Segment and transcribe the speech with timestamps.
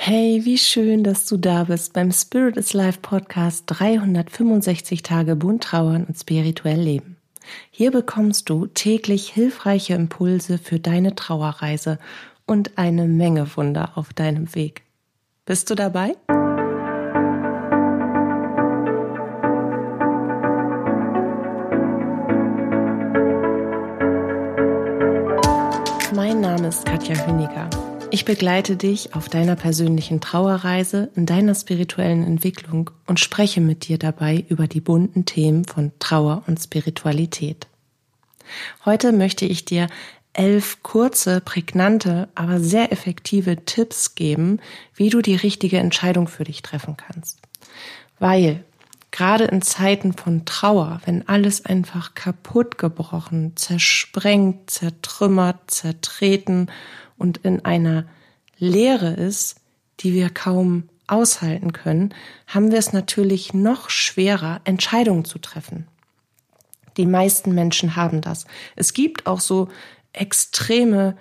[0.00, 5.64] Hey, wie schön, dass du da bist beim Spirit is Life Podcast 365 Tage bunt
[5.64, 7.16] trauern und spirituell leben.
[7.72, 11.98] Hier bekommst du täglich hilfreiche Impulse für deine Trauerreise
[12.46, 14.82] und eine Menge Wunder auf deinem Weg.
[15.44, 16.14] Bist du dabei?
[26.14, 27.68] Mein Name ist Katja Hüniger.
[28.10, 33.98] Ich begleite dich auf deiner persönlichen Trauerreise, in deiner spirituellen Entwicklung und spreche mit dir
[33.98, 37.66] dabei über die bunten Themen von Trauer und Spiritualität.
[38.86, 39.88] Heute möchte ich dir
[40.32, 44.60] elf kurze, prägnante, aber sehr effektive Tipps geben,
[44.94, 47.40] wie du die richtige Entscheidung für dich treffen kannst.
[48.18, 48.64] Weil
[49.10, 56.68] gerade in Zeiten von Trauer, wenn alles einfach kaputt gebrochen, zersprengt, zertrümmert, zertreten
[57.18, 58.06] und in einer
[58.58, 59.60] Leere ist,
[60.00, 62.14] die wir kaum aushalten können,
[62.46, 65.86] haben wir es natürlich noch schwerer, Entscheidungen zu treffen.
[66.96, 68.46] Die meisten Menschen haben das.
[68.76, 69.68] Es gibt auch so
[70.12, 71.16] extreme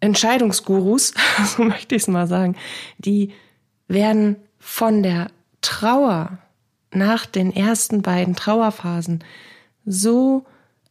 [0.00, 1.14] Entscheidungsgurus,
[1.56, 2.56] so möchte ich es mal sagen,
[2.98, 3.32] die
[3.88, 5.28] werden von der
[5.60, 6.38] Trauer
[6.90, 9.24] nach den ersten beiden Trauerphasen
[9.84, 10.44] so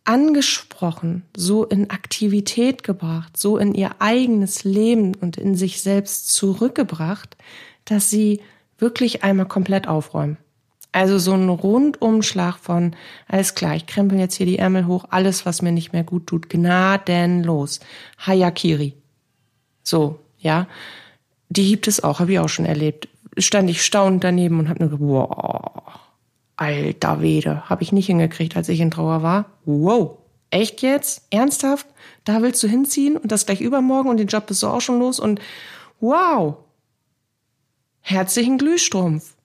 [0.06, 7.38] angesprochen, so in Aktivität gebracht, so in ihr eigenes Leben und in sich selbst zurückgebracht,
[7.86, 8.42] dass sie
[8.78, 10.38] wirklich einmal komplett aufräumen.
[10.92, 12.96] Also so ein Rundumschlag von,
[13.28, 16.28] alles klar, ich krempel jetzt hier die Ärmel hoch, alles, was mir nicht mehr gut
[16.28, 17.80] tut, gnadenlos.
[18.20, 18.94] Hayakiri.
[19.82, 20.68] So, ja.
[21.50, 23.08] Die gibt es auch, habe ich auch schon erlebt.
[23.38, 25.83] Stand ich staunend daneben und habe nur wow,
[26.56, 29.46] Alter Wede, habe ich nicht hingekriegt, als ich in Trauer war.
[29.66, 30.20] Wow,
[30.52, 31.24] echt jetzt?
[31.32, 31.88] Ernsthaft?
[32.24, 35.00] Da willst du hinziehen und das gleich übermorgen und den Job bist du auch schon
[35.00, 35.42] los und
[36.00, 36.58] wow.
[38.02, 39.36] Herzlichen Glühstrumpf.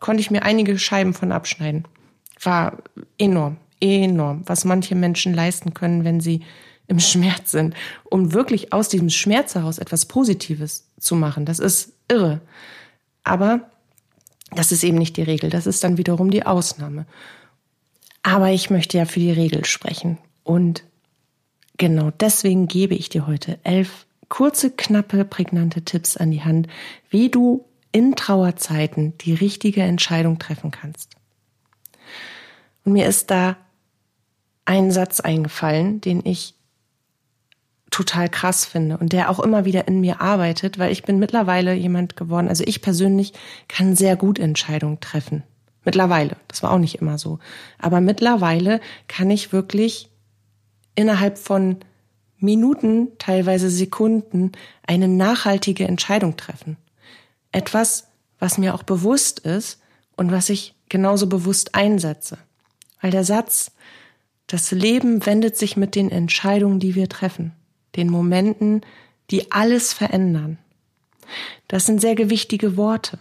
[0.00, 1.84] Konnte ich mir einige Scheiben von abschneiden.
[2.42, 2.78] War
[3.18, 6.42] enorm, enorm, was manche Menschen leisten können, wenn sie
[6.86, 11.46] im Schmerz sind, um wirklich aus diesem Schmerz heraus etwas Positives zu machen.
[11.46, 12.40] Das ist irre.
[13.22, 13.70] Aber
[14.54, 17.06] das ist eben nicht die Regel, das ist dann wiederum die Ausnahme.
[18.22, 20.18] Aber ich möchte ja für die Regel sprechen.
[20.42, 20.84] Und
[21.76, 26.68] genau deswegen gebe ich dir heute elf kurze, knappe, prägnante Tipps an die Hand,
[27.10, 31.14] wie du in Trauerzeiten die richtige Entscheidung treffen kannst.
[32.84, 33.56] Und mir ist da
[34.64, 36.54] ein Satz eingefallen, den ich
[37.94, 41.74] total krass finde und der auch immer wieder in mir arbeitet, weil ich bin mittlerweile
[41.74, 43.32] jemand geworden, also ich persönlich
[43.68, 45.44] kann sehr gut Entscheidungen treffen.
[45.84, 47.38] Mittlerweile, das war auch nicht immer so,
[47.78, 50.10] aber mittlerweile kann ich wirklich
[50.96, 51.76] innerhalb von
[52.36, 54.50] Minuten, teilweise Sekunden
[54.84, 56.76] eine nachhaltige Entscheidung treffen.
[57.52, 58.08] Etwas,
[58.40, 59.80] was mir auch bewusst ist
[60.16, 62.38] und was ich genauso bewusst einsetze.
[63.00, 63.70] Weil der Satz,
[64.48, 67.52] das Leben wendet sich mit den Entscheidungen, die wir treffen
[67.96, 68.82] den Momenten,
[69.30, 70.58] die alles verändern.
[71.68, 73.18] Das sind sehr gewichtige Worte.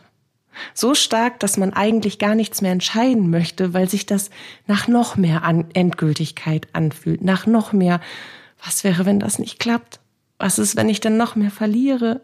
[0.74, 4.30] So stark, dass man eigentlich gar nichts mehr entscheiden möchte, weil sich das
[4.68, 8.00] nach noch mehr An Endgültigkeit anfühlt, nach noch mehr,
[8.64, 10.00] was wäre, wenn das nicht klappt?
[10.38, 12.22] Was ist, wenn ich dann noch mehr verliere?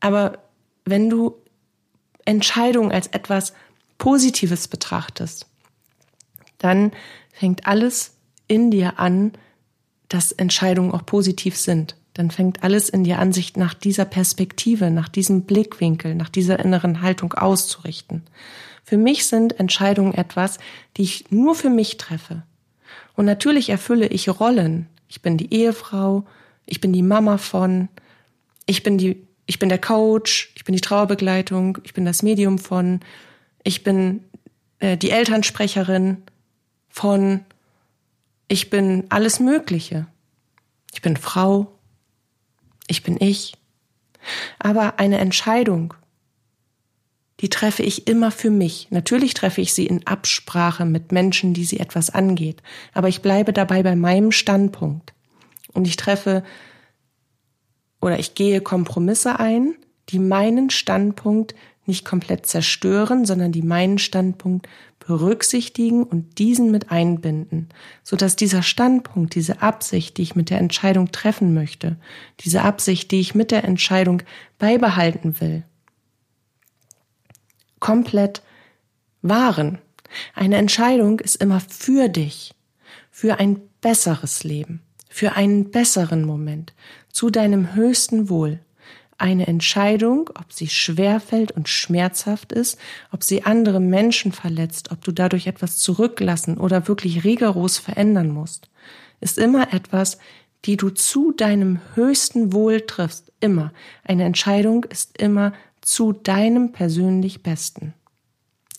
[0.00, 0.38] Aber
[0.84, 1.34] wenn du
[2.24, 3.52] Entscheidung als etwas
[3.98, 5.46] Positives betrachtest,
[6.58, 6.92] dann
[7.32, 8.14] fängt alles
[8.48, 9.32] in dir an,
[10.14, 11.96] dass Entscheidungen auch positiv sind.
[12.14, 16.60] Dann fängt alles in dir an, sich nach dieser Perspektive, nach diesem Blickwinkel, nach dieser
[16.60, 18.22] inneren Haltung auszurichten.
[18.84, 20.58] Für mich sind Entscheidungen etwas,
[20.96, 22.44] die ich nur für mich treffe.
[23.16, 24.86] Und natürlich erfülle ich Rollen.
[25.08, 26.24] Ich bin die Ehefrau,
[26.64, 27.88] ich bin die Mama von,
[28.66, 32.58] ich bin die, ich bin der Coach, ich bin die Trauerbegleitung, ich bin das Medium
[32.58, 33.00] von,
[33.64, 34.22] ich bin
[34.78, 36.18] äh, die Elternsprecherin
[36.88, 37.40] von,
[38.48, 40.06] ich bin alles Mögliche.
[40.92, 41.72] Ich bin Frau.
[42.86, 43.54] Ich bin ich.
[44.58, 45.94] Aber eine Entscheidung,
[47.40, 48.88] die treffe ich immer für mich.
[48.90, 52.62] Natürlich treffe ich sie in Absprache mit Menschen, die sie etwas angeht.
[52.92, 55.12] Aber ich bleibe dabei bei meinem Standpunkt.
[55.72, 56.44] Und ich treffe
[58.00, 59.74] oder ich gehe Kompromisse ein,
[60.10, 61.54] die meinen Standpunkt
[61.86, 64.68] nicht komplett zerstören, sondern die meinen Standpunkt
[65.06, 67.68] berücksichtigen und diesen mit einbinden,
[68.02, 71.96] so dass dieser Standpunkt, diese Absicht, die ich mit der Entscheidung treffen möchte,
[72.40, 74.22] diese Absicht, die ich mit der Entscheidung
[74.58, 75.64] beibehalten will,
[77.80, 78.42] komplett
[79.20, 79.78] wahren.
[80.34, 82.54] Eine Entscheidung ist immer für dich,
[83.10, 86.72] für ein besseres Leben, für einen besseren Moment,
[87.12, 88.60] zu deinem höchsten Wohl.
[89.18, 92.78] Eine Entscheidung, ob sie schwerfällt und schmerzhaft ist,
[93.10, 98.68] ob sie andere Menschen verletzt, ob du dadurch etwas zurücklassen oder wirklich rigoros verändern musst,
[99.20, 100.18] ist immer etwas,
[100.64, 103.32] die du zu deinem höchsten Wohl triffst.
[103.40, 103.72] Immer.
[104.02, 107.92] Eine Entscheidung ist immer zu deinem persönlich Besten.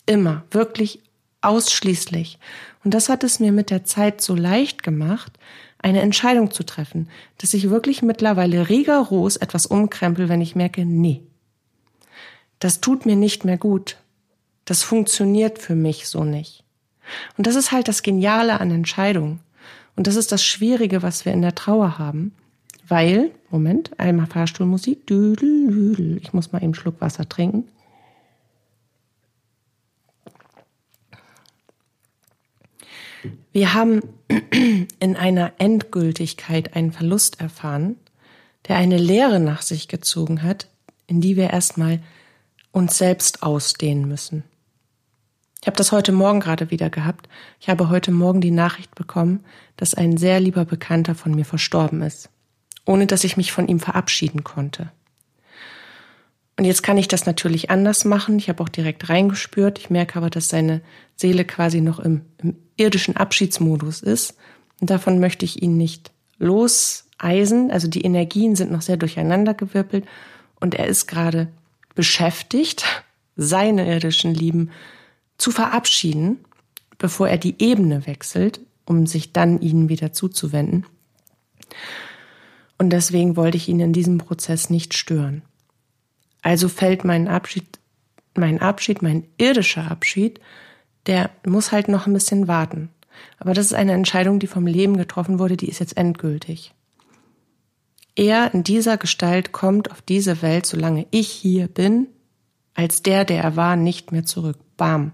[0.05, 0.43] Immer.
[0.51, 1.01] Wirklich
[1.41, 2.39] ausschließlich.
[2.83, 5.37] Und das hat es mir mit der Zeit so leicht gemacht,
[5.85, 11.21] eine Entscheidung zu treffen, dass ich wirklich mittlerweile rigoros etwas umkrempel, wenn ich merke, nee,
[12.57, 13.97] das tut mir nicht mehr gut.
[14.65, 16.63] Das funktioniert für mich so nicht.
[17.37, 19.41] Und das ist halt das Geniale an Entscheidungen.
[19.95, 22.33] Und das ist das Schwierige, was wir in der Trauer haben.
[22.87, 26.17] Weil, Moment, einmal Fahrstuhlmusik, düdel, düdel.
[26.17, 27.67] Ich muss mal eben einen Schluck Wasser trinken.
[33.51, 34.01] Wir haben
[34.99, 37.95] in einer Endgültigkeit einen Verlust erfahren,
[38.67, 40.67] der eine Lehre nach sich gezogen hat,
[41.07, 42.01] in die wir erstmal
[42.71, 44.43] uns selbst ausdehnen müssen.
[45.61, 47.27] Ich habe das heute Morgen gerade wieder gehabt.
[47.59, 49.43] Ich habe heute Morgen die Nachricht bekommen,
[49.77, 52.29] dass ein sehr lieber Bekannter von mir verstorben ist,
[52.85, 54.91] ohne dass ich mich von ihm verabschieden konnte.
[56.57, 58.37] Und jetzt kann ich das natürlich anders machen.
[58.37, 59.77] Ich habe auch direkt reingespürt.
[59.77, 60.81] Ich merke aber, dass seine
[61.15, 64.35] Seele quasi noch im, im irdischen Abschiedsmodus ist.
[64.79, 67.71] Und davon möchte ich ihn nicht loseisen.
[67.71, 70.05] Also die Energien sind noch sehr durcheinandergewirbelt.
[70.59, 71.49] Und er ist gerade
[71.93, 72.85] beschäftigt,
[73.35, 74.71] seine irdischen Lieben
[75.37, 76.37] zu verabschieden,
[76.97, 80.85] bevor er die Ebene wechselt, um sich dann ihnen wieder zuzuwenden.
[82.77, 85.41] Und deswegen wollte ich ihn in diesem Prozess nicht stören.
[86.45, 87.65] Also fällt mein Abschied,
[88.35, 90.39] mein Abschied, mein irdischer Abschied,
[91.07, 92.89] der muss halt noch ein bisschen warten.
[93.39, 96.75] Aber das ist eine Entscheidung, die vom Leben getroffen wurde, die ist jetzt endgültig.
[98.15, 102.05] Er in dieser Gestalt kommt auf diese Welt, solange ich hier bin,
[102.75, 104.59] als der, der er war, nicht mehr zurück.
[104.77, 105.13] Bam.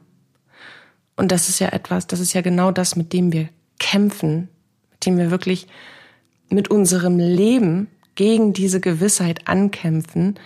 [1.15, 3.47] Und das ist ja etwas, das ist ja genau das, mit dem wir
[3.79, 4.49] kämpfen,
[4.91, 5.67] mit dem wir wirklich
[6.49, 10.37] mit unserem Leben gegen diese Gewissheit ankämpfen,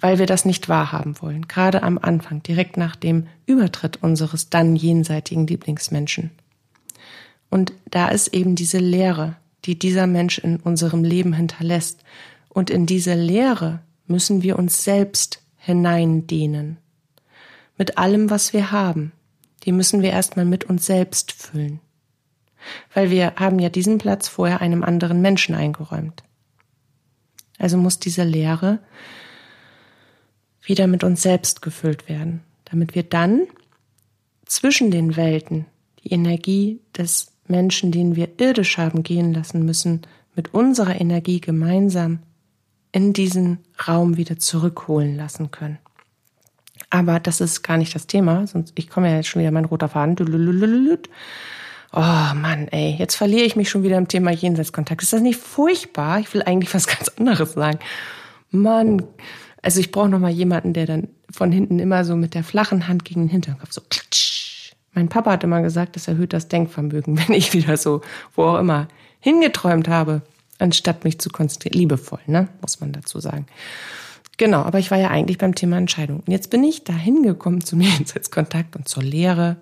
[0.00, 4.76] weil wir das nicht wahrhaben wollen, gerade am Anfang, direkt nach dem Übertritt unseres dann
[4.76, 6.30] jenseitigen Lieblingsmenschen.
[7.50, 12.02] Und da ist eben diese Leere, die dieser Mensch in unserem Leben hinterlässt.
[12.48, 16.78] Und in diese Leere müssen wir uns selbst hineindehnen.
[17.76, 19.12] Mit allem, was wir haben.
[19.64, 21.80] Die müssen wir erstmal mit uns selbst füllen.
[22.94, 26.22] Weil wir haben ja diesen Platz vorher einem anderen Menschen eingeräumt.
[27.58, 28.78] Also muss diese Leere
[30.70, 33.42] wieder mit uns selbst gefüllt werden, damit wir dann
[34.46, 35.66] zwischen den Welten
[36.04, 40.02] die Energie des Menschen, den wir irdisch haben gehen lassen müssen,
[40.36, 42.20] mit unserer Energie gemeinsam
[42.92, 45.78] in diesen Raum wieder zurückholen lassen können.
[46.88, 49.64] Aber das ist gar nicht das Thema, sonst ich komme ja jetzt schon wieder mein
[49.64, 50.16] roter Faden.
[51.92, 55.02] Oh Mann, ey, jetzt verliere ich mich schon wieder im Thema Jenseitskontakt.
[55.02, 56.20] Ist das nicht furchtbar?
[56.20, 57.80] Ich will eigentlich was ganz anderes sagen.
[58.52, 59.02] Mann,
[59.62, 62.88] also ich brauche noch mal jemanden, der dann von hinten immer so mit der flachen
[62.88, 64.72] Hand gegen den Hinterkopf so klatsch.
[64.92, 68.00] Mein Papa hat immer gesagt, das erhöht das Denkvermögen, wenn ich wieder so,
[68.34, 68.88] wo auch immer,
[69.20, 70.22] hingeträumt habe,
[70.58, 71.78] anstatt mich zu konzentrieren.
[71.78, 72.48] Liebevoll, ne?
[72.60, 73.46] Muss man dazu sagen.
[74.38, 76.20] Genau, aber ich war ja eigentlich beim Thema Entscheidung.
[76.20, 79.56] Und jetzt bin ich da hingekommen zum Jenseitskontakt und zur Lehre.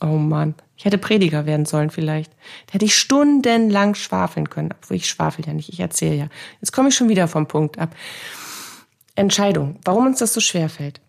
[0.00, 2.32] Oh Mann, ich hätte Prediger werden sollen vielleicht.
[2.66, 6.28] Da hätte ich stundenlang schwafeln können, obwohl ich schwafel ja nicht, ich erzähle ja.
[6.60, 7.96] Jetzt komme ich schon wieder vom Punkt ab.
[9.16, 9.76] Entscheidung.
[9.84, 11.00] Warum uns das so schwer fällt?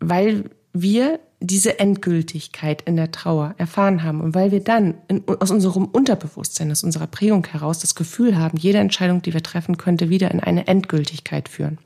[0.00, 5.50] Weil wir diese Endgültigkeit in der Trauer erfahren haben und weil wir dann in, aus
[5.50, 10.08] unserem Unterbewusstsein, aus unserer Prägung heraus das Gefühl haben, jede Entscheidung, die wir treffen, könnte
[10.08, 11.78] wieder in eine Endgültigkeit führen.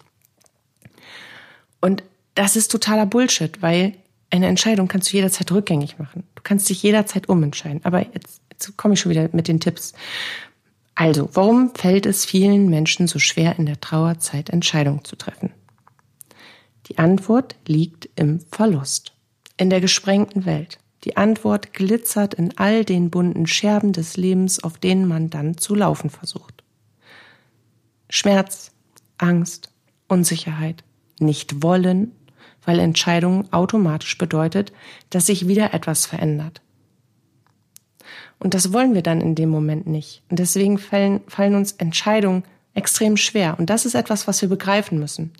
[1.80, 2.02] Und
[2.34, 3.94] das ist totaler Bullshit, weil
[4.30, 6.24] eine Entscheidung kannst du jederzeit rückgängig machen.
[6.34, 7.84] Du kannst dich jederzeit umentscheiden.
[7.84, 9.92] Aber jetzt, jetzt komme ich schon wieder mit den Tipps.
[10.94, 15.50] Also, warum fällt es vielen Menschen so schwer, in der Trauerzeit Entscheidungen zu treffen?
[16.88, 19.12] Die Antwort liegt im Verlust,
[19.56, 20.78] in der gesprengten Welt.
[21.04, 25.74] Die Antwort glitzert in all den bunten Scherben des Lebens, auf denen man dann zu
[25.74, 26.62] laufen versucht.
[28.08, 28.72] Schmerz,
[29.18, 29.70] Angst,
[30.08, 30.84] Unsicherheit,
[31.18, 32.12] nicht wollen,
[32.64, 34.72] weil Entscheidung automatisch bedeutet,
[35.10, 36.60] dass sich wieder etwas verändert.
[38.38, 40.22] Und das wollen wir dann in dem Moment nicht.
[40.28, 43.56] Und deswegen fallen, fallen uns Entscheidungen extrem schwer.
[43.58, 45.32] Und das ist etwas, was wir begreifen müssen.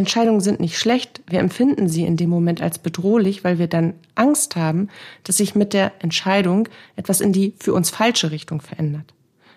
[0.00, 3.92] Entscheidungen sind nicht schlecht, wir empfinden sie in dem Moment als bedrohlich, weil wir dann
[4.14, 4.88] Angst haben,
[5.24, 9.12] dass sich mit der Entscheidung etwas in die für uns falsche Richtung verändert.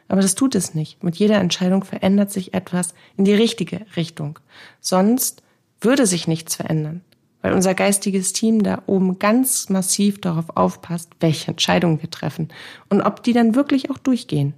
[0.09, 1.01] Aber das tut es nicht.
[1.01, 4.37] Mit jeder Entscheidung verändert sich etwas in die richtige Richtung.
[4.81, 5.43] Sonst
[5.79, 6.99] würde sich nichts verändern,
[7.41, 12.49] weil unser geistiges Team da oben ganz massiv darauf aufpasst, welche Entscheidungen wir treffen
[12.89, 14.55] und ob die dann wirklich auch durchgehen.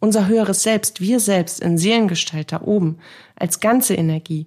[0.00, 2.98] Unser höheres Selbst, wir selbst in Seelengestalt da oben,
[3.36, 4.46] als ganze Energie,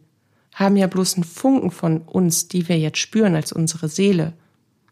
[0.57, 4.33] haben ja bloß einen Funken von uns, die wir jetzt spüren als unsere Seele,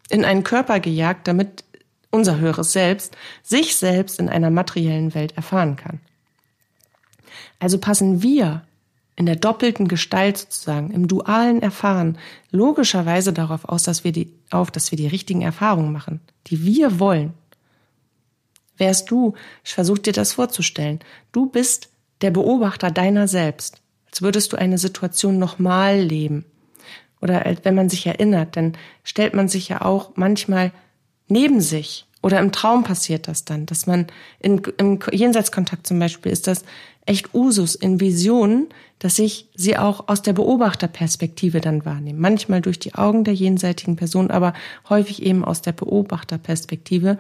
[0.09, 1.63] in einen Körper gejagt, damit
[2.11, 5.99] unser höheres Selbst sich selbst in einer materiellen Welt erfahren kann.
[7.59, 8.61] Also passen wir
[9.15, 12.19] in der doppelten Gestalt sozusagen, im dualen Erfahren,
[12.51, 16.99] logischerweise darauf aus, dass wir die, auf, dass wir die richtigen Erfahrungen machen, die wir
[16.99, 17.33] wollen.
[18.77, 20.99] Wärst du, ich versuche dir das vorzustellen,
[21.31, 21.89] du bist
[22.21, 23.81] der Beobachter deiner selbst
[24.15, 26.45] als würdest du eine Situation nochmal leben.
[27.21, 30.71] Oder wenn man sich erinnert, dann stellt man sich ja auch manchmal
[31.27, 34.07] neben sich oder im Traum passiert das dann, dass man
[34.39, 36.63] in, im Jenseitskontakt zum Beispiel ist das
[37.05, 38.69] echt Usus in Visionen,
[38.99, 42.17] dass ich sie auch aus der Beobachterperspektive dann wahrnehme.
[42.17, 44.53] Manchmal durch die Augen der jenseitigen Person, aber
[44.87, 47.19] häufig eben aus der Beobachterperspektive.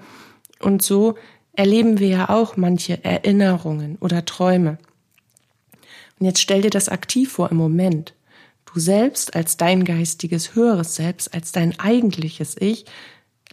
[0.61, 1.15] Und so
[1.51, 4.77] erleben wir ja auch manche Erinnerungen oder Träume.
[6.19, 8.13] Und jetzt stell dir das aktiv vor im Moment.
[8.65, 12.85] Du selbst als dein geistiges höheres Selbst, als dein eigentliches Ich,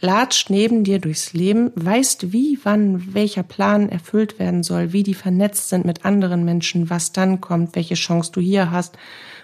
[0.00, 5.14] latscht neben dir durchs Leben, weißt wie, wann, welcher Plan erfüllt werden soll, wie die
[5.14, 8.98] vernetzt sind mit anderen Menschen, was dann kommt, welche Chance du hier hast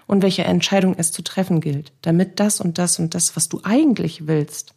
[0.06, 3.60] und welche Entscheidung es zu treffen gilt, damit das und das und das, was du
[3.62, 4.75] eigentlich willst,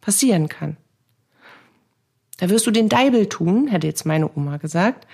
[0.00, 0.76] passieren kann.
[2.38, 5.06] Da wirst du den Deibel tun, hätte jetzt meine Oma gesagt,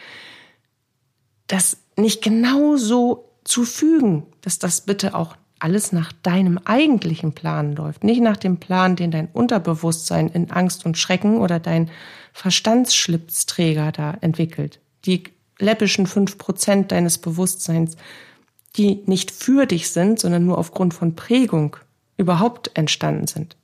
[1.48, 7.74] das nicht genau so zu fügen, dass das bitte auch alles nach deinem eigentlichen Plan
[7.74, 11.90] läuft, nicht nach dem Plan, den dein Unterbewusstsein in Angst und Schrecken oder dein
[12.32, 14.80] Verstandsschlipsträger da entwickelt.
[15.04, 15.24] Die
[15.58, 17.96] läppischen fünf Prozent deines Bewusstseins,
[18.76, 21.76] die nicht für dich sind, sondern nur aufgrund von Prägung
[22.16, 23.56] überhaupt entstanden sind.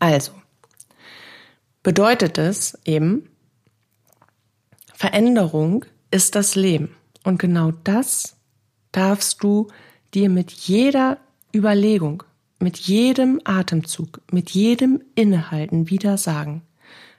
[0.00, 0.32] Also,
[1.82, 3.28] bedeutet es eben,
[5.00, 6.96] Veränderung ist das Leben.
[7.22, 8.36] Und genau das
[8.90, 9.68] darfst du
[10.12, 11.18] dir mit jeder
[11.54, 12.24] Überlegung,
[12.58, 16.62] mit jedem Atemzug, mit jedem Innehalten wieder sagen.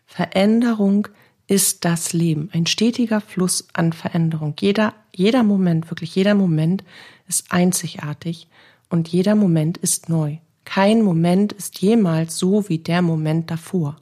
[0.05, 1.07] Veränderung
[1.47, 4.55] ist das Leben, ein stetiger Fluss an Veränderung.
[4.59, 6.83] Jeder, jeder Moment, wirklich jeder Moment
[7.29, 8.49] ist einzigartig
[8.89, 10.35] und jeder Moment ist neu.
[10.65, 13.95] Kein Moment ist jemals so wie der Moment davor.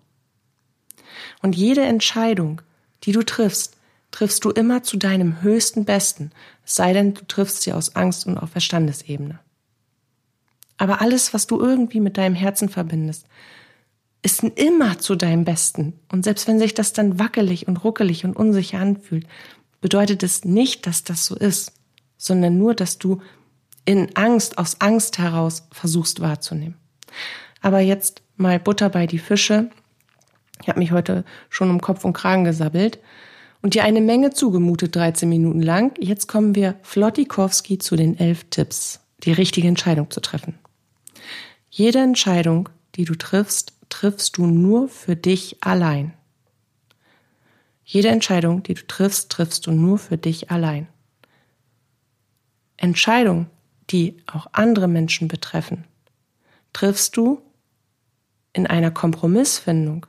[1.44, 2.64] Und jede Entscheidung,
[3.04, 3.78] die du triffst,
[4.12, 6.32] triffst du immer zu deinem höchsten Besten,
[6.66, 9.40] es sei denn, du triffst sie aus Angst und auf Verstandesebene.
[10.78, 13.26] Aber alles, was du irgendwie mit deinem Herzen verbindest,
[14.22, 16.00] ist immer zu deinem Besten.
[16.12, 19.28] Und selbst wenn sich das dann wackelig und ruckelig und unsicher anfühlt,
[19.82, 21.74] bedeutet es nicht, dass das so ist,
[22.18, 23.22] sondern nur, dass du
[23.86, 26.76] in Angst, aus Angst heraus versuchst wahrzunehmen.
[27.62, 29.70] Aber jetzt mal Butter bei die Fische.
[30.62, 33.00] Ich habe mich heute schon um Kopf und Kragen gesabbelt
[33.62, 35.94] und dir eine Menge zugemutet 13 Minuten lang.
[36.00, 40.58] Jetzt kommen wir Flottikowski zu den elf Tipps, die richtige Entscheidung zu treffen.
[41.70, 46.14] Jede Entscheidung, die du triffst, triffst du nur für dich allein.
[47.84, 50.88] Jede Entscheidung, die du triffst, triffst du nur für dich allein.
[52.76, 53.48] Entscheidungen,
[53.90, 55.86] die auch andere Menschen betreffen,
[56.74, 57.42] triffst du
[58.54, 60.06] in einer Kompromissfindung,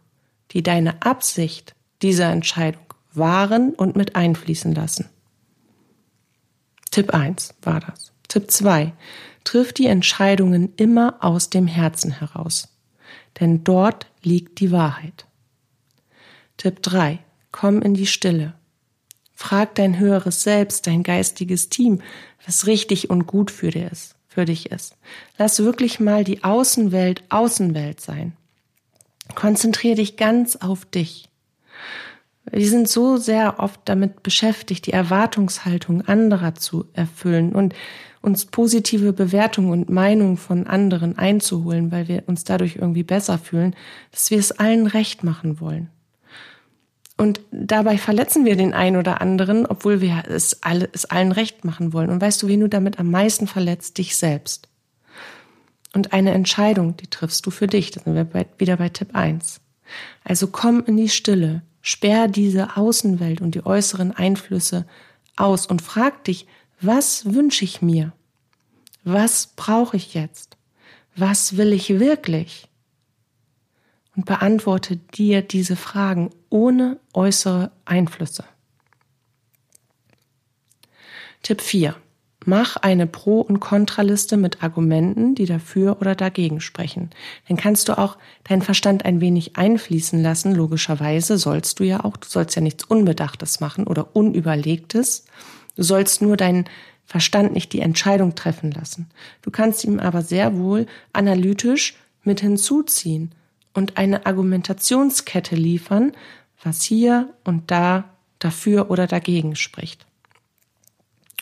[0.52, 5.08] die deine Absicht dieser Entscheidung wahren und mit einfließen lassen.
[6.90, 8.12] Tipp 1 war das.
[8.28, 8.92] Tipp 2.
[9.44, 12.68] Triff die Entscheidungen immer aus dem Herzen heraus,
[13.40, 15.26] denn dort liegt die Wahrheit.
[16.56, 17.18] Tipp 3.
[17.52, 18.54] Komm in die Stille.
[19.34, 22.02] Frag dein höheres Selbst, dein geistiges Team,
[22.44, 23.70] was richtig und gut für,
[24.26, 24.96] für dich ist.
[25.38, 28.36] Lass wirklich mal die Außenwelt Außenwelt sein.
[29.34, 31.28] Konzentrier dich ganz auf dich.
[32.50, 37.74] Wir sind so sehr oft damit beschäftigt, die Erwartungshaltung anderer zu erfüllen und
[38.20, 43.76] uns positive Bewertungen und Meinungen von anderen einzuholen, weil wir uns dadurch irgendwie besser fühlen,
[44.10, 45.90] dass wir es allen recht machen wollen.
[47.16, 50.60] Und dabei verletzen wir den einen oder anderen, obwohl wir es,
[50.92, 52.10] es allen recht machen wollen.
[52.10, 53.98] Und weißt du, wen du damit am meisten verletzt?
[53.98, 54.68] Dich selbst.
[55.98, 57.90] Und eine Entscheidung, die triffst du für dich.
[57.90, 59.60] Da sind wir bei, wieder bei Tipp 1.
[60.22, 64.86] Also komm in die Stille, Sperr diese Außenwelt und die äußeren Einflüsse
[65.36, 66.46] aus und frag dich,
[66.80, 68.12] was wünsche ich mir?
[69.02, 70.56] Was brauche ich jetzt?
[71.16, 72.68] Was will ich wirklich?
[74.18, 78.44] und beantworte dir diese Fragen ohne äußere Einflüsse.
[81.44, 81.94] Tipp 4.
[82.48, 87.10] Mach eine Pro- und Kontraliste mit Argumenten, die dafür oder dagegen sprechen.
[87.46, 90.54] Dann kannst du auch deinen Verstand ein wenig einfließen lassen.
[90.54, 92.16] Logischerweise sollst du ja auch.
[92.16, 95.26] Du sollst ja nichts Unbedachtes machen oder Unüberlegtes.
[95.76, 96.64] Du sollst nur deinen
[97.04, 99.10] Verstand nicht die Entscheidung treffen lassen.
[99.42, 103.32] Du kannst ihm aber sehr wohl analytisch mit hinzuziehen
[103.74, 106.12] und eine Argumentationskette liefern,
[106.64, 108.04] was hier und da
[108.38, 110.07] dafür oder dagegen spricht.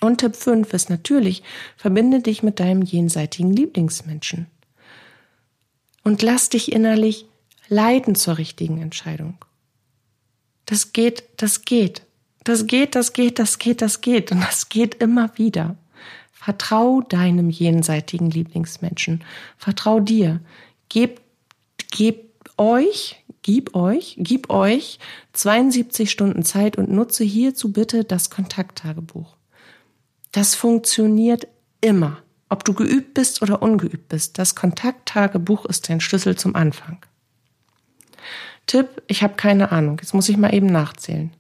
[0.01, 1.43] Und Tipp 5 ist natürlich,
[1.77, 4.47] verbinde dich mit deinem jenseitigen Lieblingsmenschen.
[6.05, 7.27] Und lass dich innerlich
[7.69, 9.39] leiten zur richtigen Entscheidung.
[10.67, 12.03] Das geht, das geht.
[12.45, 14.31] Das geht, das geht, das geht, das geht.
[14.31, 15.77] Und das geht immer wieder.
[16.33, 19.25] Vertrau deinem jenseitigen Lieblingsmenschen.
[19.57, 20.41] Vertrau dir.
[20.89, 21.21] Gib,
[21.91, 24.99] gib euch, gib euch, gib euch
[25.33, 29.36] 72 Stunden Zeit und nutze hierzu bitte das Kontakttagebuch.
[30.37, 31.49] Das funktioniert
[31.81, 32.19] immer.
[32.51, 36.99] Ob du geübt bist oder ungeübt bist, das Kontakttagebuch ist dein Schlüssel zum Anfang.
[38.67, 39.97] Tipp, ich habe keine Ahnung.
[39.99, 41.33] Jetzt muss ich mal eben nachzählen.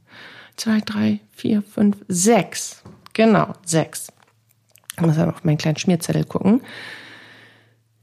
[0.57, 2.83] Zwei, drei, vier, fünf, sechs.
[3.12, 4.07] Genau, sechs.
[4.95, 6.62] Ich muss aber auf meinen kleinen Schmierzettel gucken.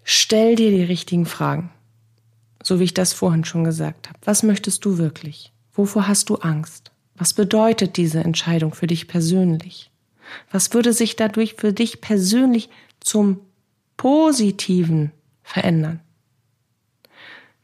[0.04, 1.72] Stell dir die richtigen Fragen.
[2.62, 4.20] So wie ich das vorhin schon gesagt habe.
[4.26, 5.54] Was möchtest du wirklich?
[5.74, 6.92] Wovor hast du Angst?
[7.16, 9.90] Was bedeutet diese Entscheidung für dich persönlich?
[10.52, 13.40] Was würde sich dadurch für dich persönlich zum
[13.98, 15.12] Positiven
[15.44, 16.00] verändern?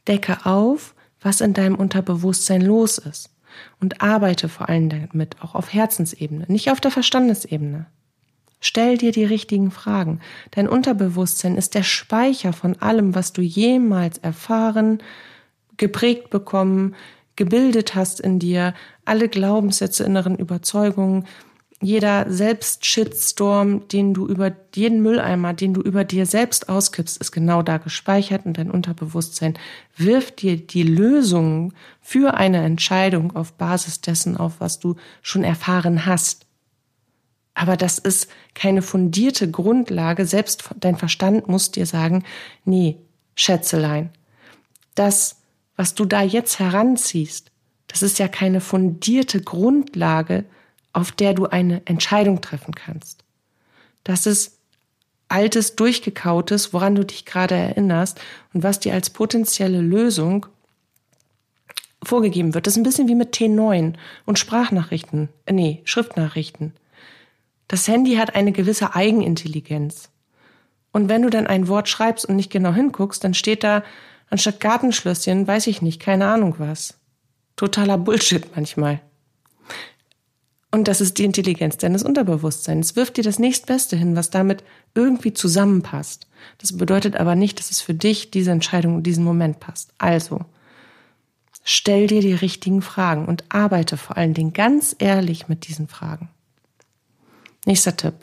[0.08, 3.30] Decke auf, was in deinem Unterbewusstsein los ist
[3.80, 7.86] und arbeite vor allem damit, auch auf Herzensebene, nicht auf der Verstandesebene.
[8.60, 10.20] Stell dir die richtigen Fragen.
[10.50, 15.02] Dein Unterbewusstsein ist der Speicher von allem, was du jemals erfahren,
[15.78, 16.94] geprägt bekommen,
[17.36, 18.74] gebildet hast in dir,
[19.06, 21.26] alle Glaubenssätze, inneren Überzeugungen,
[21.82, 27.62] jeder Selbstshitstorm, den du über jeden Mülleimer, den du über dir selbst auskippst, ist genau
[27.62, 29.54] da gespeichert und dein Unterbewusstsein
[29.96, 36.04] wirft dir die Lösungen für eine Entscheidung auf Basis dessen auf, was du schon erfahren
[36.04, 36.44] hast.
[37.54, 40.26] Aber das ist keine fundierte Grundlage.
[40.26, 42.24] Selbst dein Verstand muss dir sagen,
[42.66, 42.98] nee,
[43.34, 44.10] Schätzelein,
[44.94, 45.36] das,
[45.76, 47.50] was du da jetzt heranziehst,
[47.86, 50.44] das ist ja keine fundierte Grundlage,
[50.92, 53.24] auf der du eine Entscheidung treffen kannst.
[54.04, 54.58] Das ist
[55.28, 58.20] altes, durchgekautes, woran du dich gerade erinnerst
[58.52, 60.46] und was dir als potenzielle Lösung
[62.02, 62.66] vorgegeben wird.
[62.66, 66.72] Das ist ein bisschen wie mit T9 und Sprachnachrichten, äh, nee, Schriftnachrichten.
[67.68, 70.10] Das Handy hat eine gewisse Eigenintelligenz.
[70.92, 73.84] Und wenn du dann ein Wort schreibst und nicht genau hinguckst, dann steht da
[74.28, 76.98] anstatt Gartenschlösschen, weiß ich nicht, keine Ahnung was.
[77.54, 79.00] Totaler Bullshit manchmal.
[80.72, 82.90] Und das ist die Intelligenz deines Unterbewusstseins.
[82.90, 84.62] Es wirft dir das nächstbeste hin, was damit
[84.94, 86.28] irgendwie zusammenpasst.
[86.58, 89.92] Das bedeutet aber nicht, dass es für dich diese Entscheidung in diesem Moment passt.
[89.98, 90.44] Also,
[91.64, 96.28] stell dir die richtigen Fragen und arbeite vor allen Dingen ganz ehrlich mit diesen Fragen.
[97.66, 98.14] Nächster Tipp.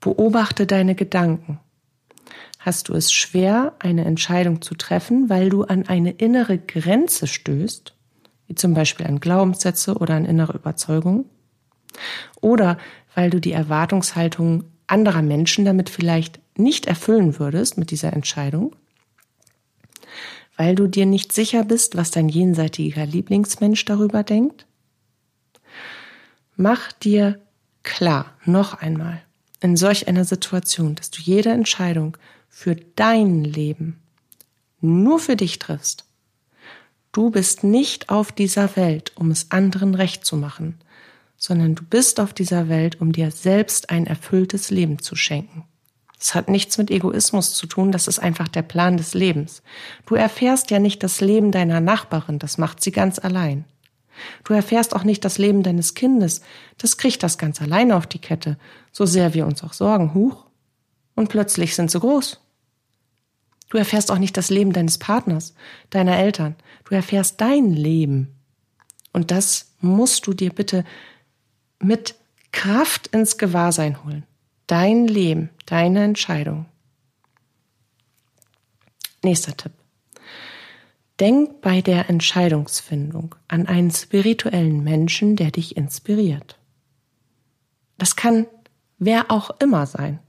[0.00, 1.60] Beobachte deine Gedanken.
[2.58, 7.95] Hast du es schwer, eine Entscheidung zu treffen, weil du an eine innere Grenze stößt?
[8.46, 11.26] Wie zum Beispiel an Glaubenssätze oder an innere Überzeugungen.
[12.40, 12.78] Oder
[13.14, 18.76] weil du die Erwartungshaltung anderer Menschen damit vielleicht nicht erfüllen würdest mit dieser Entscheidung.
[20.56, 24.66] Weil du dir nicht sicher bist, was dein jenseitiger Lieblingsmensch darüber denkt.
[26.56, 27.40] Mach dir
[27.82, 29.22] klar, noch einmal,
[29.60, 32.16] in solch einer Situation, dass du jede Entscheidung
[32.48, 34.00] für dein Leben
[34.80, 36.05] nur für dich triffst
[37.16, 40.76] Du bist nicht auf dieser Welt, um es anderen recht zu machen,
[41.38, 45.64] sondern du bist auf dieser Welt, um dir selbst ein erfülltes Leben zu schenken.
[46.20, 49.62] Es hat nichts mit Egoismus zu tun, das ist einfach der Plan des Lebens.
[50.04, 53.64] Du erfährst ja nicht das Leben deiner Nachbarin, das macht sie ganz allein.
[54.44, 56.42] Du erfährst auch nicht das Leben deines Kindes,
[56.76, 58.58] das kriegt das ganz alleine auf die Kette,
[58.92, 60.44] so sehr wir uns auch sorgen, huch.
[61.14, 62.42] Und plötzlich sind sie groß.
[63.68, 65.54] Du erfährst auch nicht das Leben deines Partners,
[65.90, 66.56] deiner Eltern.
[66.88, 68.34] Du erfährst dein Leben.
[69.12, 70.84] Und das musst du dir bitte
[71.80, 72.14] mit
[72.52, 74.24] Kraft ins Gewahrsein holen.
[74.66, 76.66] Dein Leben, deine Entscheidung.
[79.22, 79.72] Nächster Tipp.
[81.18, 86.58] Denk bei der Entscheidungsfindung an einen spirituellen Menschen, der dich inspiriert.
[87.98, 88.46] Das kann
[88.98, 90.20] wer auch immer sein.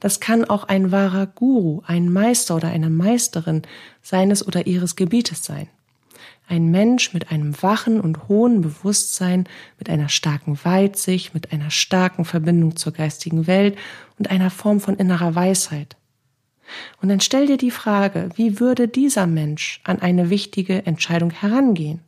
[0.00, 3.62] Das kann auch ein wahrer Guru, ein Meister oder eine Meisterin
[4.02, 5.68] seines oder ihres Gebietes sein.
[6.52, 12.26] Ein Mensch mit einem wachen und hohen Bewusstsein, mit einer starken Weitsicht, mit einer starken
[12.26, 13.78] Verbindung zur geistigen Welt
[14.18, 15.96] und einer Form von innerer Weisheit.
[17.00, 22.00] Und dann stell dir die Frage, wie würde dieser Mensch an eine wichtige Entscheidung herangehen?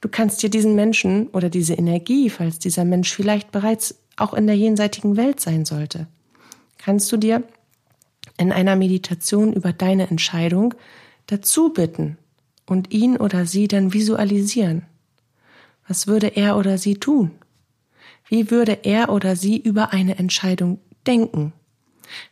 [0.00, 4.46] Du kannst dir diesen Menschen oder diese Energie, falls dieser Mensch vielleicht bereits auch in
[4.46, 6.06] der jenseitigen Welt sein sollte,
[6.78, 7.42] kannst du dir
[8.36, 10.74] in einer Meditation über deine Entscheidung
[11.26, 12.18] dazu bitten
[12.68, 14.82] und ihn oder sie dann visualisieren.
[15.86, 17.32] Was würde er oder sie tun?
[18.28, 21.52] Wie würde er oder sie über eine Entscheidung denken?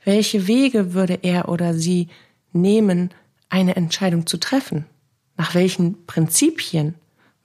[0.05, 2.09] Welche Wege würde er oder sie
[2.53, 3.11] nehmen,
[3.49, 4.85] eine Entscheidung zu treffen?
[5.37, 6.94] Nach welchen Prinzipien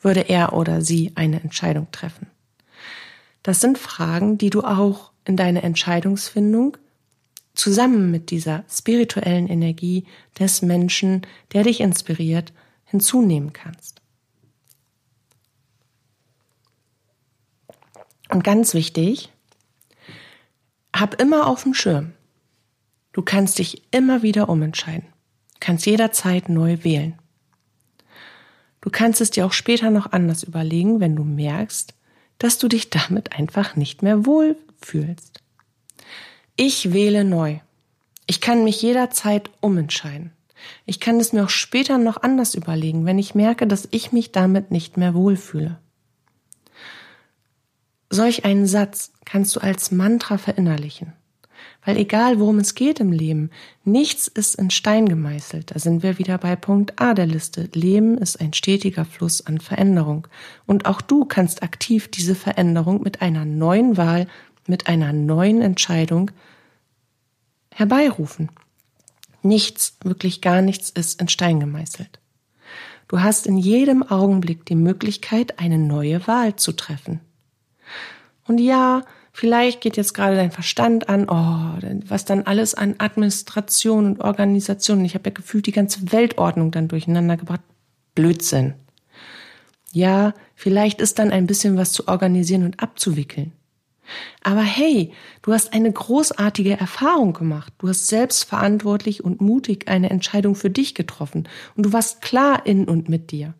[0.02, 2.28] würde er oder sie eine Entscheidung treffen?
[3.44, 6.78] Das sind Fragen, die du auch in deine Entscheidungsfindung
[7.54, 10.06] zusammen mit dieser spirituellen Energie
[10.40, 11.22] des Menschen,
[11.54, 12.54] der dich inspiriert,
[12.92, 14.02] hinzunehmen kannst.
[18.30, 19.30] Und ganz wichtig,
[20.96, 22.14] hab immer auf dem Schirm.
[23.14, 25.08] Du kannst dich immer wieder umentscheiden,
[25.60, 27.18] kannst jederzeit neu wählen.
[28.80, 31.94] Du kannst es dir auch später noch anders überlegen, wenn du merkst,
[32.40, 35.42] dass du dich damit einfach nicht mehr wohl fühlst.
[36.56, 37.60] Ich wähle neu.
[38.28, 40.32] Ich kann mich jederzeit umentscheiden.
[40.86, 44.32] Ich kann es mir auch später noch anders überlegen, wenn ich merke, dass ich mich
[44.32, 45.80] damit nicht mehr wohlfühle.
[48.10, 51.14] Solch einen Satz kannst du als Mantra verinnerlichen.
[51.84, 53.50] Weil egal worum es geht im Leben,
[53.84, 55.72] nichts ist in Stein gemeißelt.
[55.72, 57.70] Da sind wir wieder bei Punkt A der Liste.
[57.74, 60.28] Leben ist ein stetiger Fluss an Veränderung.
[60.68, 64.28] Und auch du kannst aktiv diese Veränderung mit einer neuen Wahl,
[64.68, 66.30] mit einer neuen Entscheidung
[67.74, 68.50] herbeirufen.
[69.44, 72.20] Nichts, wirklich gar nichts ist in Stein gemeißelt.
[73.08, 77.20] Du hast in jedem Augenblick die Möglichkeit, eine neue Wahl zu treffen.
[78.48, 84.06] Und ja, Vielleicht geht jetzt gerade dein Verstand an, oh, was dann alles an Administration
[84.06, 85.06] und Organisation.
[85.06, 87.62] Ich habe ja gefühlt die ganze Weltordnung dann durcheinander gebracht.
[88.14, 88.74] Blödsinn.
[89.94, 93.54] Ja, vielleicht ist dann ein bisschen was zu organisieren und abzuwickeln.
[94.44, 97.74] Aber hey, du hast eine großartige Erfahrung gemacht.
[97.78, 101.48] Du hast selbstverantwortlich und mutig eine Entscheidung für dich getroffen.
[101.76, 103.54] Und du warst klar in und mit dir.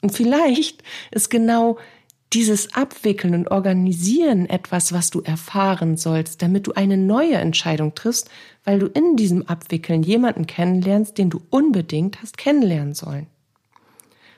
[0.00, 1.78] Und vielleicht ist genau
[2.32, 8.30] dieses Abwickeln und Organisieren etwas, was du erfahren sollst, damit du eine neue Entscheidung triffst,
[8.64, 13.26] weil du in diesem Abwickeln jemanden kennenlernst, den du unbedingt hast kennenlernen sollen.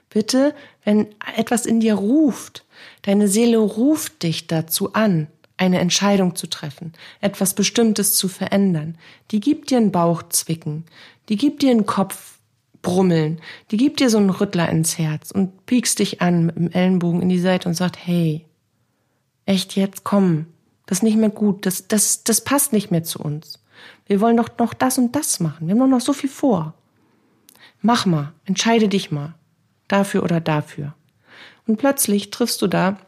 [0.09, 2.65] Bitte, wenn etwas in dir ruft,
[3.03, 5.29] deine Seele ruft dich dazu an,
[5.61, 8.97] eine Entscheidung zu treffen, etwas Bestimmtes zu verändern,
[9.31, 10.85] die gibt dir einen Bauchzwicken,
[11.29, 12.41] die gibt dir einen Kopf
[12.83, 13.41] Brummeln.
[13.71, 17.23] Die gibt dir so einen Rüttler ins Herz und piekst dich an mit dem Ellenbogen
[17.23, 18.47] in die Seite und sagt, hey,
[19.47, 20.47] echt jetzt, komm,
[20.87, 23.63] das ist nicht mehr gut, das, das, das passt nicht mehr zu uns.
[24.07, 25.67] Wir wollen doch noch das und das machen.
[25.67, 26.75] Wir haben doch noch so viel vor.
[27.83, 29.35] Mach mal, entscheide dich mal.
[29.89, 30.95] Dafür oder dafür.
[31.67, 32.99] Und plötzlich triffst du da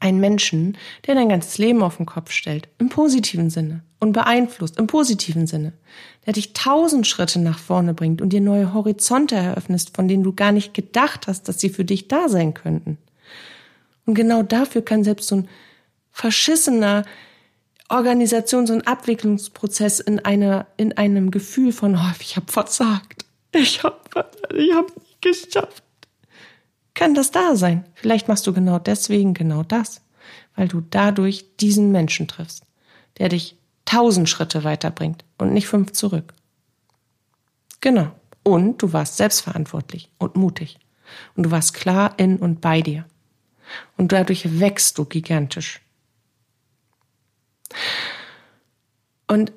[0.00, 4.78] einen Menschen, der dein ganzes Leben auf den Kopf stellt, im positiven Sinne und beeinflusst,
[4.78, 5.72] im positiven Sinne,
[6.26, 10.32] der dich tausend Schritte nach vorne bringt und dir neue Horizonte eröffnest, von denen du
[10.32, 12.98] gar nicht gedacht hast, dass sie für dich da sein könnten.
[14.06, 15.48] Und genau dafür kann selbst so ein
[16.10, 17.04] verschissener
[17.88, 23.98] Organisations- und Abwicklungsprozess in einer, in einem Gefühl von, oh, ich habe versagt, ich habe
[24.54, 25.82] ich hab nicht geschafft,
[26.98, 27.84] kann das da sein.
[27.94, 30.02] Vielleicht machst du genau deswegen genau das,
[30.56, 32.64] weil du dadurch diesen Menschen triffst,
[33.18, 36.34] der dich tausend Schritte weiterbringt und nicht fünf zurück.
[37.80, 38.10] Genau.
[38.42, 40.80] Und du warst selbstverantwortlich und mutig.
[41.36, 43.04] Und du warst klar in und bei dir.
[43.96, 45.80] Und dadurch wächst du gigantisch.
[49.28, 49.52] Und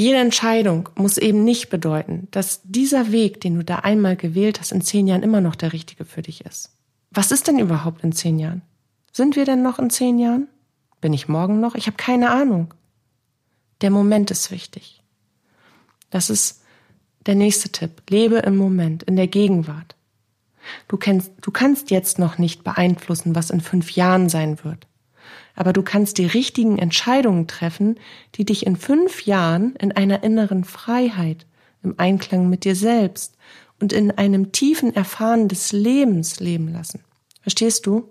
[0.00, 4.72] jede Entscheidung muss eben nicht bedeuten, dass dieser Weg, den du da einmal gewählt hast,
[4.72, 6.70] in zehn Jahren immer noch der richtige für dich ist.
[7.10, 8.62] Was ist denn überhaupt in zehn Jahren?
[9.12, 10.48] Sind wir denn noch in zehn Jahren?
[11.02, 11.74] Bin ich morgen noch?
[11.74, 12.72] Ich habe keine Ahnung.
[13.82, 15.02] Der Moment ist wichtig.
[16.08, 16.62] Das ist
[17.26, 18.02] der nächste Tipp.
[18.08, 19.96] Lebe im Moment, in der Gegenwart.
[20.88, 24.86] Du, kennst, du kannst jetzt noch nicht beeinflussen, was in fünf Jahren sein wird
[25.60, 28.00] aber du kannst die richtigen Entscheidungen treffen,
[28.36, 31.44] die dich in fünf Jahren in einer inneren Freiheit,
[31.82, 33.36] im Einklang mit dir selbst
[33.78, 37.04] und in einem tiefen Erfahren des Lebens leben lassen.
[37.42, 38.08] Verstehst du?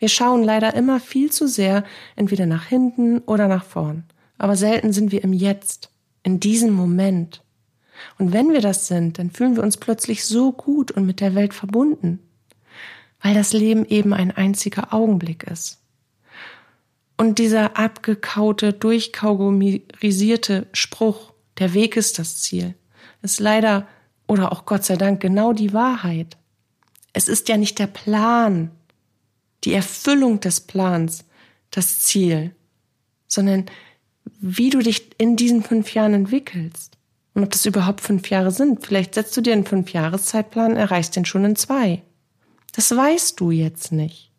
[0.00, 1.84] Wir schauen leider immer viel zu sehr
[2.16, 4.02] entweder nach hinten oder nach vorn.
[4.38, 5.92] aber selten sind wir im Jetzt,
[6.24, 7.44] in diesem Moment.
[8.18, 11.36] Und wenn wir das sind, dann fühlen wir uns plötzlich so gut und mit der
[11.36, 12.18] Welt verbunden,
[13.20, 15.78] weil das Leben eben ein einziger Augenblick ist.
[17.22, 22.74] Und dieser abgekaute, durchkaugumisierte Spruch, der Weg ist das Ziel,
[23.22, 23.86] ist leider
[24.26, 26.36] oder auch Gott sei Dank genau die Wahrheit.
[27.12, 28.72] Es ist ja nicht der Plan,
[29.62, 31.24] die Erfüllung des Plans,
[31.70, 32.56] das Ziel,
[33.28, 33.66] sondern
[34.40, 36.98] wie du dich in diesen fünf Jahren entwickelst.
[37.34, 38.84] Und ob das überhaupt fünf Jahre sind.
[38.84, 42.02] Vielleicht setzt du dir einen Fünfjahreszeitplan, erreichst den schon in zwei.
[42.72, 44.31] Das weißt du jetzt nicht.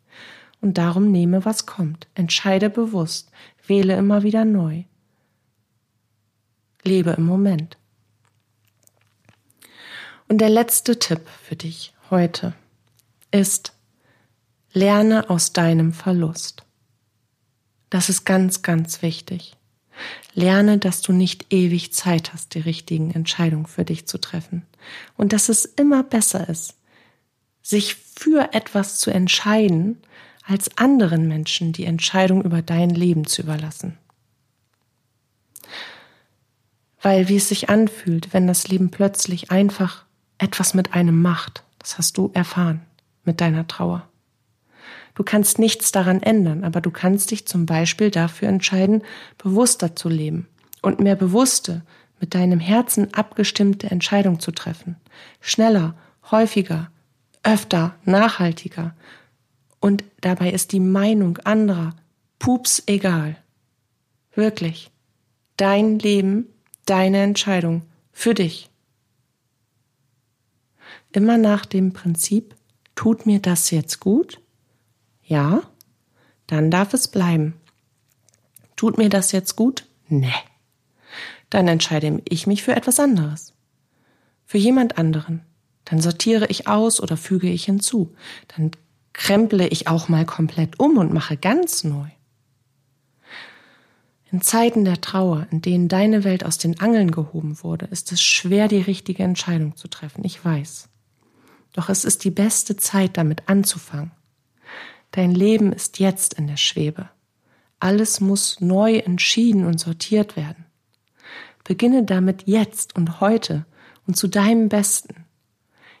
[0.64, 2.06] Und darum nehme, was kommt.
[2.14, 3.30] Entscheide bewusst.
[3.66, 4.84] Wähle immer wieder neu.
[6.82, 7.76] Lebe im Moment.
[10.26, 12.54] Und der letzte Tipp für dich heute
[13.30, 13.74] ist,
[14.72, 16.64] lerne aus deinem Verlust.
[17.90, 19.58] Das ist ganz, ganz wichtig.
[20.32, 24.64] Lerne, dass du nicht ewig Zeit hast, die richtigen Entscheidungen für dich zu treffen.
[25.18, 26.78] Und dass es immer besser ist,
[27.60, 30.00] sich für etwas zu entscheiden,
[30.46, 33.98] als anderen Menschen die Entscheidung über dein Leben zu überlassen.
[37.00, 40.04] Weil wie es sich anfühlt, wenn das Leben plötzlich einfach
[40.38, 42.82] etwas mit einem macht, das hast du erfahren
[43.24, 44.08] mit deiner Trauer.
[45.14, 49.02] Du kannst nichts daran ändern, aber du kannst dich zum Beispiel dafür entscheiden,
[49.38, 50.48] bewusster zu leben
[50.82, 51.82] und mehr bewusste,
[52.20, 54.96] mit deinem Herzen abgestimmte Entscheidungen zu treffen.
[55.40, 55.94] Schneller,
[56.30, 56.90] häufiger,
[57.42, 58.94] öfter, nachhaltiger.
[59.84, 61.94] Und dabei ist die Meinung anderer
[62.38, 63.36] pups egal.
[64.34, 64.90] Wirklich.
[65.58, 66.46] Dein Leben,
[66.86, 68.70] deine Entscheidung für dich.
[71.12, 72.54] Immer nach dem Prinzip,
[72.94, 74.40] tut mir das jetzt gut?
[75.22, 75.60] Ja?
[76.46, 77.52] Dann darf es bleiben.
[78.76, 79.84] Tut mir das jetzt gut?
[80.08, 80.32] Nee.
[81.50, 83.52] Dann entscheide ich mich für etwas anderes.
[84.46, 85.42] Für jemand anderen.
[85.84, 88.14] Dann sortiere ich aus oder füge ich hinzu.
[88.48, 88.70] Dann
[89.14, 92.08] kremple ich auch mal komplett um und mache ganz neu.
[94.30, 98.20] In Zeiten der Trauer, in denen deine Welt aus den Angeln gehoben wurde, ist es
[98.20, 100.24] schwer, die richtige Entscheidung zu treffen.
[100.24, 100.88] Ich weiß.
[101.72, 104.10] Doch es ist die beste Zeit, damit anzufangen.
[105.12, 107.08] Dein Leben ist jetzt in der Schwebe.
[107.78, 110.64] Alles muss neu entschieden und sortiert werden.
[111.62, 113.66] Beginne damit jetzt und heute
[114.06, 115.24] und zu deinem Besten.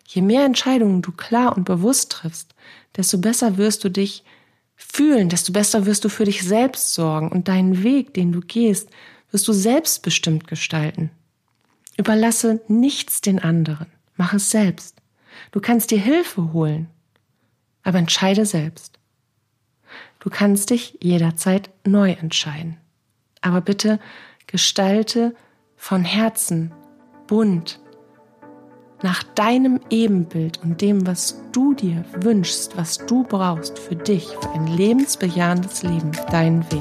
[0.06, 2.54] Je mehr Entscheidungen du klar und bewusst triffst,
[2.96, 4.24] desto besser wirst du dich
[4.76, 8.88] fühlen, desto besser wirst du für dich selbst sorgen und deinen Weg, den du gehst,
[9.30, 11.10] wirst du selbstbestimmt gestalten.
[11.96, 14.96] Überlasse nichts den anderen, mach es selbst.
[15.52, 16.88] Du kannst dir Hilfe holen,
[17.82, 18.98] aber entscheide selbst.
[20.20, 22.78] Du kannst dich jederzeit neu entscheiden.
[23.40, 24.00] Aber bitte
[24.46, 25.34] gestalte
[25.76, 26.72] von Herzen
[27.26, 27.78] bunt
[29.04, 34.50] nach deinem Ebenbild und dem, was du dir wünschst, was du brauchst für dich, für
[34.52, 36.80] ein lebensbejahendes Leben, deinen Weg.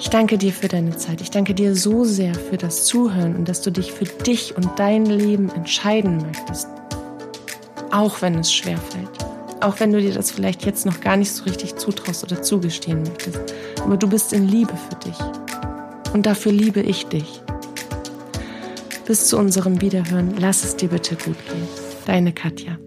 [0.00, 1.20] Ich danke dir für deine Zeit.
[1.20, 4.68] Ich danke dir so sehr für das Zuhören und dass du dich für dich und
[4.76, 6.66] dein Leben entscheiden möchtest.
[7.92, 9.08] Auch wenn es schwer fällt.
[9.60, 13.04] Auch wenn du dir das vielleicht jetzt noch gar nicht so richtig zutraust oder zugestehen
[13.04, 13.38] möchtest.
[13.84, 15.18] Aber du bist in Liebe für dich.
[16.12, 17.39] Und dafür liebe ich dich.
[19.06, 21.68] Bis zu unserem Wiederhören, lass es dir bitte gut gehen.
[22.06, 22.78] Deine Katja.